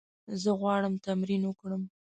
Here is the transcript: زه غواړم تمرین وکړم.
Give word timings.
زه 0.41 0.51
غواړم 0.59 0.93
تمرین 1.05 1.41
وکړم. 1.45 1.81